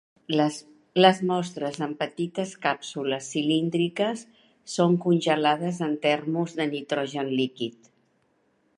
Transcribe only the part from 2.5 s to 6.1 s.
càpsules cilíndriques són congelades en